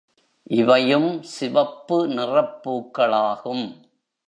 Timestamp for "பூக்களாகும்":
2.63-3.65